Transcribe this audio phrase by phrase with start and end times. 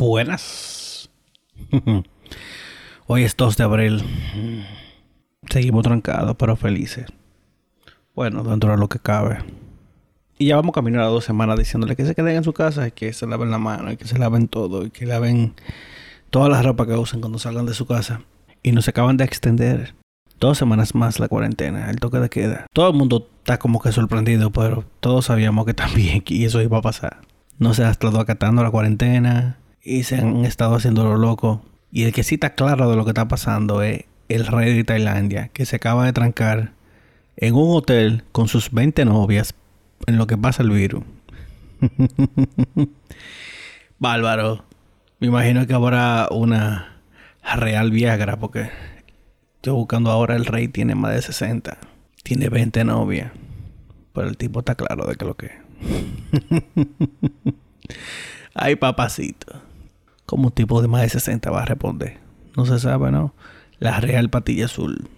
[0.00, 1.10] Buenas.
[3.06, 4.02] Hoy es 2 de abril.
[5.50, 7.04] Seguimos trancados, pero felices.
[8.14, 9.44] Bueno, dentro de lo que cabe.
[10.38, 12.88] Y ya vamos a caminar a dos semanas diciéndole que se queden en su casa
[12.88, 15.52] y que se laven la mano y que se laven todo y que laven
[16.30, 18.22] toda la ropa que usen cuando salgan de su casa.
[18.62, 19.94] Y nos acaban de extender
[20.38, 22.64] dos semanas más la cuarentena, el toque de queda.
[22.72, 26.78] Todo el mundo está como que sorprendido, pero todos sabíamos que también y eso iba
[26.78, 27.20] a pasar.
[27.58, 31.62] No se ha estado acatando la cuarentena y se han estado haciendo lo loco.
[31.92, 34.84] Y el que sí está claro de lo que está pasando es el rey de
[34.84, 36.72] Tailandia, que se acaba de trancar
[37.36, 39.54] en un hotel con sus 20 novias
[40.06, 41.04] en lo que pasa el virus.
[43.98, 44.64] Bárbaro.
[45.18, 47.00] Me imagino que habrá una
[47.42, 48.70] real Viagra porque
[49.60, 51.76] Estoy buscando ahora el rey tiene más de 60.
[52.22, 53.30] Tiene 20 novias.
[54.14, 55.50] Pero el tipo está claro de que lo que
[58.54, 59.60] Ay, papacito.
[60.30, 62.20] ¿Cómo un tipo de más de 60 va a responder?
[62.56, 63.34] No se sabe, ¿no?
[63.80, 65.08] La real patilla azul.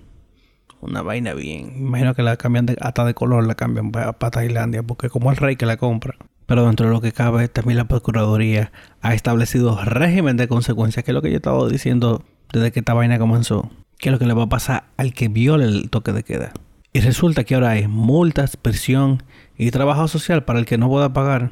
[0.81, 1.75] Una vaina bien.
[1.77, 5.37] Imagino que la cambian de, hasta de color, la cambian para, Tailandia, porque como el
[5.37, 6.17] rey que la compra.
[6.47, 11.11] Pero dentro de lo que cabe, también la Procuraduría ha establecido régimen de consecuencias, que
[11.11, 14.25] es lo que yo estaba diciendo desde que esta vaina comenzó qué es lo que
[14.25, 16.53] le va a pasar al que viole el toque de queda.
[16.95, 19.23] Y resulta que ahora hay multas, prisión
[19.59, 21.51] y trabajo social para el que no pueda pagar.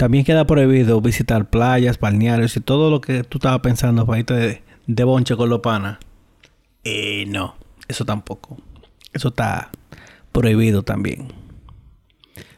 [0.00, 4.32] También queda prohibido visitar playas, balnearios y todo lo que tú estabas pensando para irte
[4.32, 5.98] de, de bonche con los panas.
[6.84, 7.54] Eh, no,
[7.86, 8.56] eso tampoco.
[9.12, 9.70] Eso está
[10.32, 11.28] prohibido también.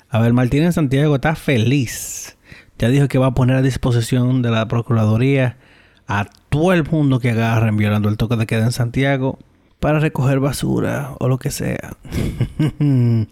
[0.08, 2.38] A ver, Martínez Santiago está feliz.
[2.78, 5.56] Ya dijo que va a poner a disposición de la Procuraduría
[6.06, 9.40] a todo el mundo que agarren violando el toque de queda en Santiago
[9.80, 11.96] para recoger basura o lo que sea.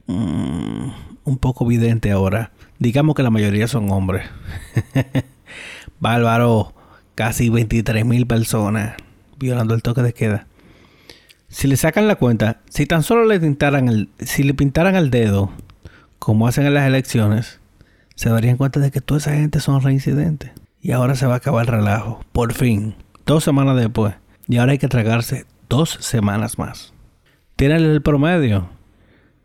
[0.06, 0.91] mm,
[1.25, 2.52] un poco evidente ahora.
[2.79, 4.29] Digamos que la mayoría son hombres.
[6.01, 6.74] Bárbaro,
[7.14, 8.95] casi 23.000 personas
[9.39, 10.46] violando el toque de queda.
[11.48, 15.11] Si le sacan la cuenta, si tan solo le pintaran el, si le pintaran el
[15.11, 15.51] dedo,
[16.19, 17.61] como hacen en las elecciones,
[18.14, 20.51] se darían cuenta de que toda esa gente son reincidentes.
[20.83, 22.25] Y ahora se va a acabar el relajo.
[22.33, 22.95] Por fin.
[23.25, 24.15] Dos semanas después.
[24.48, 26.93] Y ahora hay que tragarse dos semanas más.
[27.57, 28.69] Tienen el promedio.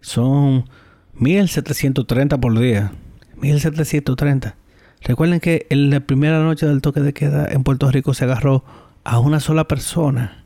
[0.01, 0.65] Son
[1.13, 2.91] 1730 por día.
[3.39, 4.55] 1730.
[5.01, 8.65] Recuerden que en la primera noche del toque de queda en Puerto Rico se agarró
[9.03, 10.43] a una sola persona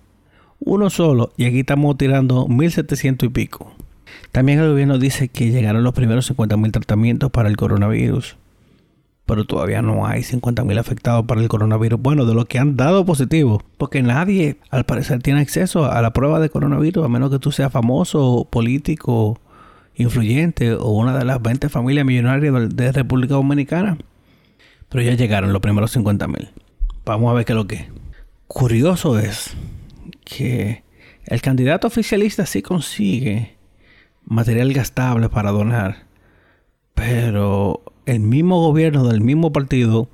[0.63, 3.73] uno solo y aquí estamos tirando 1700 y pico.
[4.31, 8.37] También el gobierno dice que llegaron los primeros 50.000 tratamientos para el coronavirus,
[9.31, 12.01] pero todavía no hay 50.000 afectados para el coronavirus.
[12.01, 16.11] Bueno, de los que han dado positivo, porque nadie al parecer tiene acceso a la
[16.11, 19.39] prueba de coronavirus, a menos que tú seas famoso, político,
[19.95, 23.97] influyente o una de las 20 familias millonarias de República Dominicana.
[24.89, 26.49] Pero ya llegaron los primeros 50.000.
[27.05, 27.89] Vamos a ver qué es lo que.
[28.47, 29.55] Curioso es
[30.25, 30.83] que
[31.23, 33.55] el candidato oficialista sí consigue
[34.25, 36.03] material gastable para donar,
[36.93, 40.09] pero el mismo gobierno del mismo partido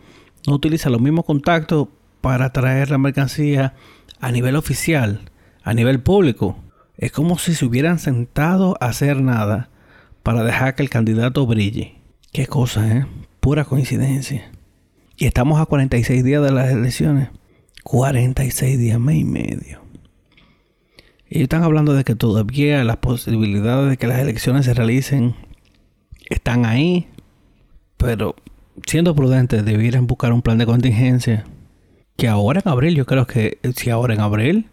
[0.46, 1.88] no utiliza los mismos contactos
[2.22, 3.74] para traer la mercancía
[4.20, 5.32] a nivel oficial,
[5.64, 6.58] a nivel público.
[6.98, 9.70] Es como si se hubieran sentado a hacer nada
[10.24, 11.96] para dejar que el candidato brille.
[12.32, 13.06] Qué cosa, ¿eh?
[13.40, 14.52] Pura coincidencia.
[15.16, 17.30] Y estamos a 46 días de las elecciones.
[17.84, 19.82] 46 días, mes y medio.
[21.30, 25.36] Y están hablando de que todavía las posibilidades de que las elecciones se realicen
[26.30, 27.08] están ahí,
[27.98, 28.36] pero
[28.86, 31.46] siendo prudentes debieran buscar un plan de contingencia.
[32.16, 34.70] Que ahora en abril, yo creo que si ahora en abril,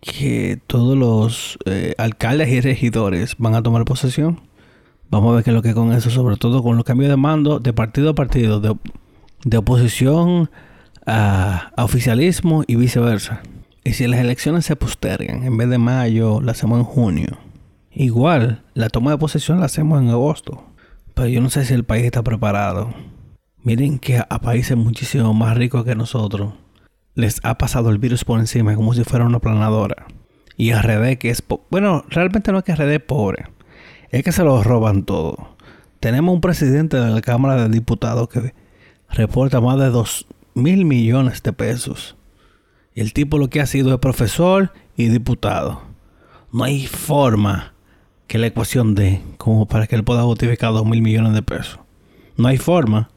[0.00, 4.40] que todos los eh, alcaldes y regidores van a tomar posesión.
[5.10, 7.16] Vamos a ver qué es lo que con eso, sobre todo con los cambios de
[7.16, 10.50] mando de partido a partido, de, oposición
[11.06, 13.42] a oficialismo y viceversa.
[13.84, 17.38] Y si las elecciones se postergan, en vez de mayo, la hacemos en junio.
[17.92, 20.64] Igual, la toma de posesión la hacemos en agosto.
[21.14, 22.94] Pero yo no sé si el país está preparado.
[23.62, 26.54] Miren que a países muchísimo más ricos que nosotros
[27.14, 30.06] les ha pasado el virus por encima como si fuera una planadora.
[30.56, 31.42] Y a RD que es...
[31.70, 33.46] Bueno, realmente no es que RD es pobre.
[34.10, 35.56] Es que se lo roban todo.
[36.00, 38.54] Tenemos un presidente de la Cámara de Diputados que
[39.10, 42.16] reporta más de 2 mil millones de pesos
[42.94, 45.82] y el tipo lo que ha sido es profesor y diputado.
[46.52, 47.71] No hay forma
[48.26, 51.78] que la ecuación dé como para que él pueda justificar dos mil millones de pesos.
[52.36, 53.10] No hay forma.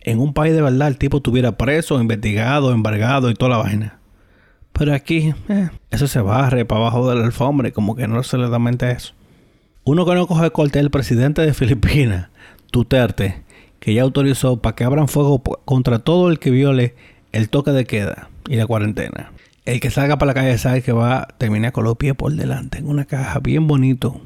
[0.00, 3.98] En un país de verdad el tipo estuviera preso, investigado, embargado y toda la vaina.
[4.72, 8.36] Pero aquí, eh, eso se barre para abajo del alfombra y como que no se
[8.38, 9.14] le da mente a eso.
[9.84, 12.28] Uno que no coge corte el presidente de Filipinas,
[12.72, 13.42] Duterte,
[13.80, 16.94] que ya autorizó para que abran fuego contra todo el que viole
[17.32, 19.32] el toque de queda y la cuarentena.
[19.64, 22.32] El que salga para la calle sabe que va a terminar con los pies por
[22.32, 24.20] delante en una caja bien bonito,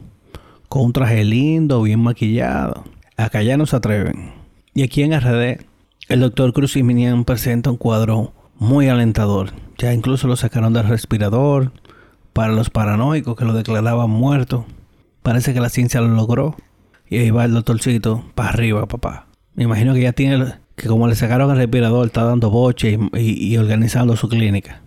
[0.70, 2.84] con un traje lindo, bien maquillado.
[3.16, 4.30] Acá ya no se atreven.
[4.72, 5.66] Y aquí en RD,
[6.08, 9.50] el doctor Cruz y Minian presenta un cuadro muy alentador.
[9.78, 11.72] Ya incluso lo sacaron del respirador
[12.32, 14.64] para los paranoicos que lo declaraban muerto.
[15.24, 16.54] Parece que la ciencia lo logró.
[17.08, 19.26] Y ahí va el doctorcito para arriba, papá.
[19.54, 23.56] Me imagino que ya tiene, que como le sacaron el respirador, está dando boche y,
[23.56, 24.82] organizando su clínica.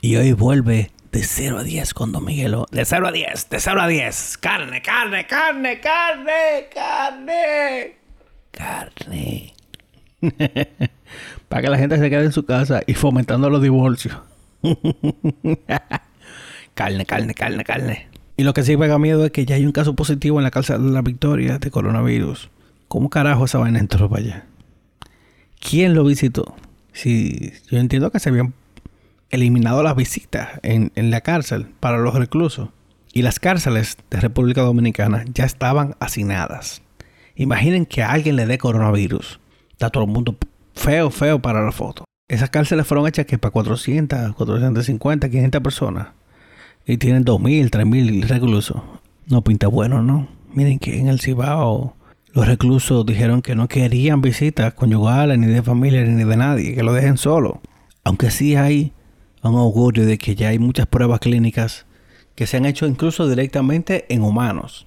[0.00, 2.66] Y hoy vuelve de 0 a 10 con Don Miguelo.
[2.72, 4.36] De 0 a 10, de 0 a 10.
[4.38, 7.96] Carne, carne, carne, carne, carne.
[8.50, 9.54] Carne.
[11.48, 14.16] Para que la gente se quede en su casa y fomentando los divorcios.
[16.74, 18.08] carne, carne, carne, carne.
[18.36, 20.50] Y lo que sí pega miedo es que ya hay un caso positivo en la
[20.50, 22.50] cárcel de la Victoria de coronavirus.
[22.88, 24.46] ¿Cómo carajo esa vaina entró para allá?
[25.60, 26.56] ¿Quién lo visitó?
[26.92, 28.52] Si yo entiendo que se habían
[29.34, 32.70] eliminado las visitas en, en la cárcel para los reclusos.
[33.12, 36.82] Y las cárceles de República Dominicana ya estaban hacinadas.
[37.36, 39.40] Imaginen que a alguien le dé coronavirus.
[39.70, 40.36] Está todo el mundo
[40.74, 42.04] feo, feo para la foto.
[42.28, 46.08] Esas cárceles fueron hechas que para 400, 450, 500 personas.
[46.86, 48.82] Y tienen 2.000, 3.000 reclusos.
[49.26, 50.28] No pinta bueno, ¿no?
[50.52, 51.96] Miren que en el Cibao
[52.32, 56.82] los reclusos dijeron que no querían visitas conyugales, ni de familia, ni de nadie, que
[56.82, 57.60] lo dejen solo.
[58.02, 58.92] Aunque sí hay
[59.48, 61.86] un augurio de que ya hay muchas pruebas clínicas
[62.34, 64.86] que se han hecho incluso directamente en humanos.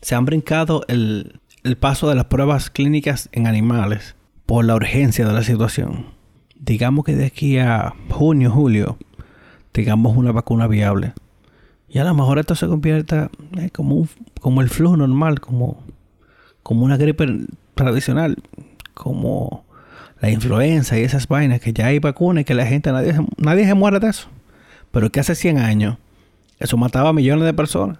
[0.00, 4.14] Se han brincado el, el paso de las pruebas clínicas en animales
[4.46, 6.06] por la urgencia de la situación.
[6.56, 8.98] Digamos que de aquí a junio, julio,
[9.72, 11.12] tengamos una vacuna viable.
[11.88, 14.06] Y a lo mejor esto se convierta eh, como,
[14.40, 15.82] como el flu normal, como
[16.62, 17.26] como una gripe
[17.74, 18.36] tradicional,
[18.94, 19.64] como
[20.20, 23.66] la influenza y esas vainas, que ya hay vacunas y que la gente, nadie, nadie
[23.66, 24.28] se muere de eso.
[24.90, 25.98] Pero que hace 100 años,
[26.58, 27.98] eso mataba a millones de personas.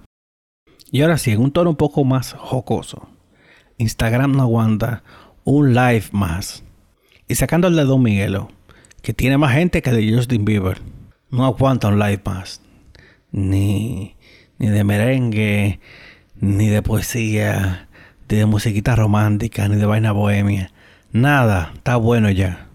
[0.91, 3.08] Y ahora sí, en un tono un poco más jocoso,
[3.79, 5.02] Instagram no aguanta
[5.44, 6.64] un live más.
[7.29, 8.50] Y sacando el de Don Miguelo,
[9.02, 10.82] que tiene más gente que de Justin Bieber,
[11.31, 12.61] no aguanta un live más.
[13.32, 14.17] Ni,
[14.58, 15.81] ni de merengue,
[16.35, 17.88] ni de poesía,
[18.29, 20.73] ni de musiquita romántica, ni de vaina bohemia.
[21.12, 22.68] Nada, está bueno ya.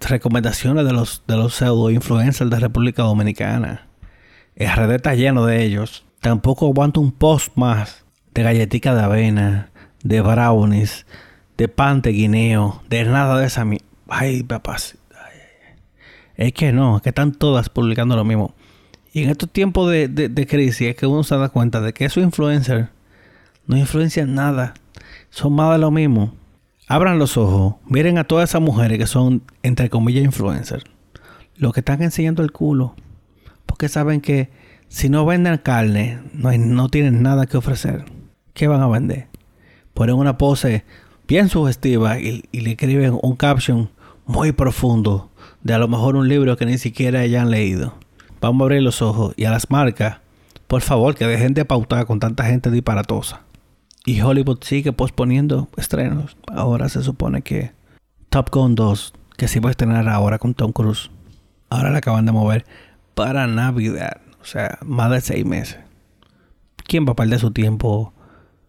[0.00, 3.88] Recomendaciones de los, de los pseudo influencers de República Dominicana.
[4.56, 6.04] El red está lleno de ellos.
[6.20, 9.70] Tampoco aguanto un post más de galletica de avena,
[10.02, 11.04] de brownies,
[11.58, 13.66] de pan de guineo, de nada de esa.
[14.08, 14.96] Ay, papás.
[16.36, 18.54] Es que no, es que están todas publicando lo mismo.
[19.12, 21.92] Y en estos tiempos de, de, de crisis es que uno se da cuenta de
[21.92, 22.88] que esos influencers
[23.66, 24.72] no influencian nada.
[25.28, 26.34] Son más de lo mismo.
[26.88, 30.84] Abran los ojos, miren a todas esas mujeres que son, entre comillas, influencers.
[31.56, 32.94] Los que están enseñando el culo.
[33.66, 34.50] Porque saben que
[34.88, 38.04] si no venden carne, no, no tienen nada que ofrecer.
[38.52, 39.28] ¿Qué van a vender?
[39.94, 40.84] Ponen una pose
[41.28, 43.90] bien sugestiva y, y le escriben un caption
[44.26, 45.30] muy profundo
[45.62, 47.94] de a lo mejor un libro que ni siquiera hayan leído.
[48.40, 50.18] Vamos a abrir los ojos y a las marcas,
[50.66, 53.42] por favor, que dejen de pautar con tanta gente disparatosa.
[54.04, 56.36] Y Hollywood sigue posponiendo estrenos.
[56.48, 57.72] Ahora se supone que
[58.30, 61.10] Top Gun 2, que se iba a estrenar ahora con Tom Cruise,
[61.70, 62.66] ahora la acaban de mover
[63.14, 64.20] para Navidad.
[64.40, 65.78] O sea, más de seis meses.
[66.84, 68.12] ¿Quién va a perder su tiempo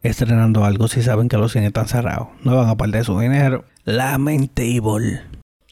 [0.04, 2.28] estrenando algo si saben que los cines están cerrados?
[2.44, 3.66] No van a perder su dinero.
[3.86, 5.22] Lamentable.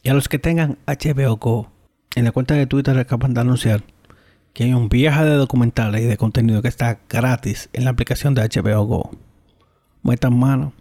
[0.02, 1.72] Y a los que tengan HBO Go,
[2.16, 3.84] en la cuenta de Twitter acaban de anunciar
[4.54, 8.34] que hay un viaje de documentales y de contenido que está gratis en la aplicación
[8.34, 9.12] de HBO Go
[10.04, 10.74] metan mano,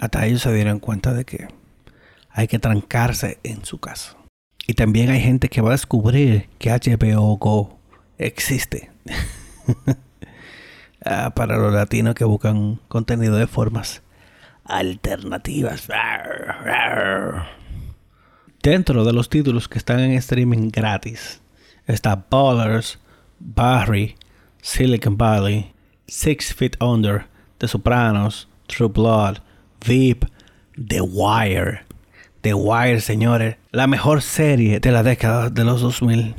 [0.00, 1.48] hasta ellos se dieron cuenta de que
[2.30, 4.16] hay que trancarse en su casa.
[4.66, 7.78] Y también hay gente que va a descubrir que HBO Go
[8.18, 8.90] existe.
[11.04, 14.02] ah, para los latinos que buscan contenido de formas
[14.64, 15.88] alternativas.
[18.62, 21.40] Dentro de los títulos que están en streaming gratis
[21.86, 22.98] está Ballers,
[23.40, 24.14] Barry,
[24.60, 25.72] Silicon Valley,
[26.06, 27.26] Six Feet Under,
[27.62, 29.36] The Sopranos, True Blood,
[29.86, 30.24] Veep,
[30.74, 31.82] The Wire.
[32.40, 33.56] The Wire, señores.
[33.70, 36.34] La mejor serie de la década de los 2000.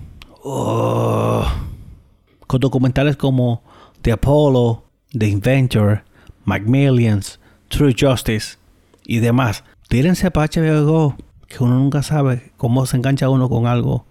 [2.46, 3.64] Con documentales como
[4.02, 4.84] The Apollo,
[5.18, 6.04] The Inventor,
[6.44, 7.40] Macmillions,
[7.70, 8.58] True Justice
[9.06, 9.64] y demás.
[9.88, 11.16] Tírense para HBO Go,
[11.48, 14.06] que uno nunca sabe cómo se engancha uno con algo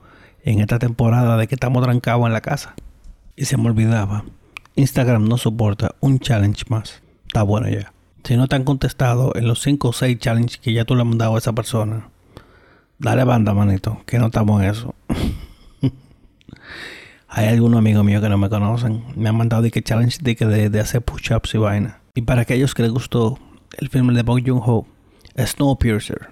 [0.45, 2.75] en esta temporada de que estamos trancados en la casa.
[3.37, 4.25] Y se me olvidaba,
[4.76, 7.02] Instagram no soporta un challenge más.
[7.33, 7.95] Está bueno ya.
[8.25, 11.01] Si no te han contestado en los 5 o 6 challenges que ya tú le
[11.01, 12.11] has mandado a esa persona,
[12.99, 14.95] dale banda, manito, que no estamos en eso.
[17.29, 19.03] Hay algunos amigos míos que no me conocen.
[19.17, 22.01] Me han mandado de que challenge de, que de, hacer push-ups y vaina.
[22.15, 23.39] Y para aquellos que les gustó
[23.79, 24.87] el filme de Bong Joon-ho,
[25.39, 26.29] Snowpiercer,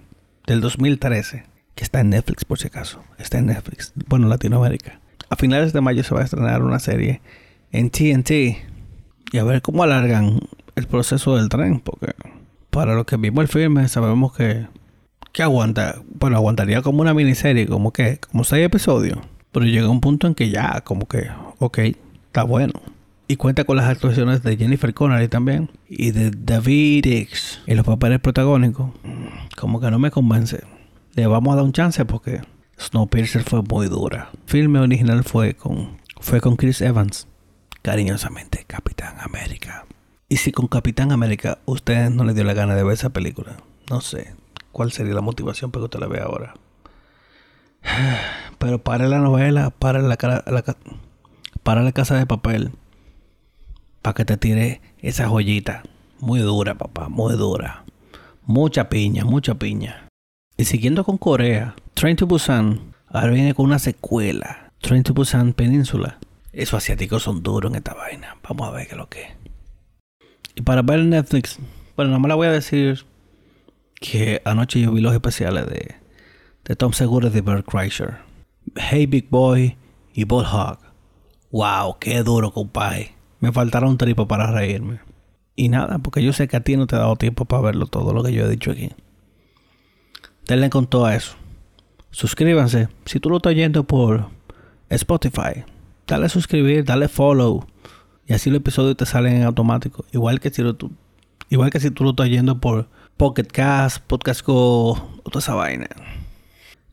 [0.47, 3.03] del 2013, que está en Netflix por si acaso.
[3.17, 3.95] Está en Netflix.
[4.07, 5.01] Bueno, Latinoamérica.
[5.31, 7.23] A finales de mayo se va a estrenar una serie
[7.73, 8.31] en TNT.
[9.33, 10.41] Y a ver cómo alargan
[10.81, 11.81] el proceso del tren.
[11.81, 12.15] Porque
[12.71, 14.67] para los que vimos el filme sabemos que...
[15.33, 16.03] Que aguanta.
[16.19, 17.67] Bueno, aguantaría como una miniserie.
[17.67, 18.19] Como que...
[18.19, 19.19] Como seis episodios.
[19.53, 21.79] Pero llega un punto en que ya, como que, ok,
[22.27, 22.75] está bueno.
[23.27, 25.71] Y cuenta con las actuaciones de Jennifer Connelly también.
[25.89, 28.91] Y de David X en los papeles protagónicos.
[29.57, 30.65] Como que no me convence.
[31.15, 32.41] Le vamos a dar un chance porque
[32.79, 34.31] Snowpiercer fue muy dura.
[34.33, 37.29] El filme original fue con, fue con Chris Evans.
[37.83, 39.87] Cariñosamente, Capitán América.
[40.31, 43.57] Y si con Capitán América usted no le dio la gana de ver esa película,
[43.91, 44.37] no sé
[44.71, 46.55] cuál sería la motivación para que usted la vea ahora.
[48.59, 50.17] Pero para la novela, para la,
[51.65, 52.71] la casa de papel.
[54.03, 55.83] Para que te tire esa joyita.
[56.21, 57.85] Muy dura, papá, muy dura.
[58.45, 60.07] Mucha piña, mucha piña.
[60.57, 64.71] Y siguiendo con Corea, Train to Busan ahora viene con una secuela.
[64.81, 66.21] Train to Busan Península.
[66.53, 68.37] Esos asiáticos son duros en esta vaina.
[68.49, 69.50] Vamos a ver qué es lo que es.
[70.61, 71.59] Y para ver Netflix,
[71.97, 73.07] bueno, no me la voy a decir
[73.95, 78.19] que anoche yo vi los especiales de Tom Segura de Bert Kreischer.
[78.77, 79.79] Hey Big Boy
[80.13, 80.79] y Bullhog.
[81.51, 83.15] Wow, qué duro, compadre.
[83.39, 85.01] Me faltará un tripo para reírme.
[85.57, 87.87] Y nada, porque yo sé que a ti no te ha dado tiempo para verlo
[87.87, 88.91] todo lo que yo he dicho aquí.
[90.47, 91.37] Denle con todo eso.
[92.11, 92.89] Suscríbanse.
[93.07, 94.29] Si tú lo estás oyendo por
[94.91, 95.65] Spotify,
[96.07, 97.65] dale a suscribir, dale follow.
[98.31, 100.05] Y así los episodios te salen en automático.
[100.13, 100.77] Igual que si, lo,
[101.49, 105.89] igual que si tú lo estás oyendo por Pocket Cast, Podcast Go, toda esa vaina.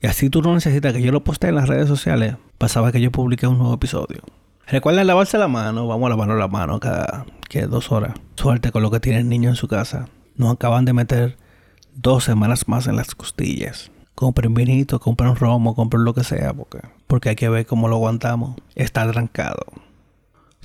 [0.02, 3.02] Y así tú no necesitas que yo lo postee en las redes sociales pasaba que
[3.02, 4.24] yo publique un nuevo episodio.
[4.66, 8.16] Recuerden lavarse la mano, vamos a lavarnos la mano cada que dos horas.
[8.36, 10.10] Suerte con lo que tiene el niño en su casa.
[10.38, 11.38] Nos acaban de meter
[11.94, 13.92] dos semanas más en las costillas.
[14.16, 17.98] Compren vinito, compren romo, compren lo que sea, porque, porque hay que ver cómo lo
[17.98, 18.56] aguantamos.
[18.74, 19.68] Está trancado.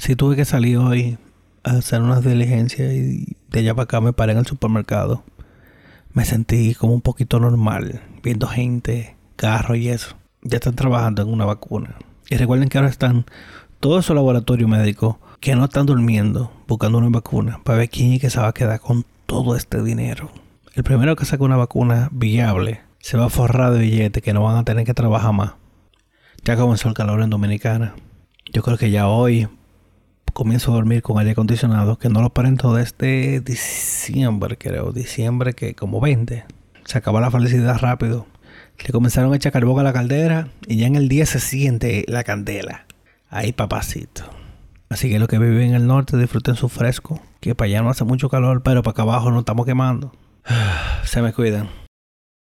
[0.03, 1.17] Si tuve que salir hoy
[1.63, 5.23] a hacer unas diligencias y de allá para acá me paré en el supermercado,
[6.13, 11.29] me sentí como un poquito normal, viendo gente, carro y eso, ya están trabajando en
[11.29, 11.95] una vacuna.
[12.29, 13.27] Y recuerden que ahora están
[13.79, 18.21] todos esos laboratorios médicos que no están durmiendo buscando una vacuna para ver quién es
[18.21, 20.33] que se va a quedar con todo este dinero.
[20.75, 24.43] El primero que saque una vacuna viable se va a forrar de billetes que no
[24.43, 25.53] van a tener que trabajar más.
[26.43, 27.95] Ya comenzó el calor en Dominicana.
[28.53, 29.47] Yo creo que ya hoy
[30.33, 34.93] comienzo a dormir con aire acondicionado, que no lo parento desde diciembre, creo.
[34.93, 36.45] Diciembre que como 20.
[36.85, 38.27] Se acaba la felicidad rápido.
[38.85, 42.05] Le comenzaron a echar carbón a la caldera y ya en el día se siente
[42.09, 42.87] la candela.
[43.31, 44.25] Ahí papacito.
[44.89, 47.21] Así que los que viven en el norte disfruten su fresco.
[47.41, 50.13] Que para allá no hace mucho calor, pero para acá abajo no estamos quemando.
[51.05, 51.82] Se me cuidan.